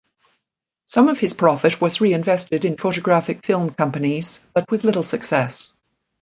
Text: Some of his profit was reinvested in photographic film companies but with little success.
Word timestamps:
Some 0.87 1.09
of 1.09 1.19
his 1.19 1.35
profit 1.35 1.79
was 1.79 2.01
reinvested 2.01 2.65
in 2.65 2.75
photographic 2.75 3.45
film 3.45 3.69
companies 3.69 4.39
but 4.55 4.65
with 4.71 4.83
little 4.83 5.03
success. 5.03 5.77